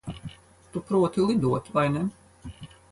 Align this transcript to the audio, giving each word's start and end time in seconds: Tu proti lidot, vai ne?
Tu 0.71 0.81
proti 0.81 1.21
lidot, 1.27 1.71
vai 1.73 1.87
ne? 1.89 2.07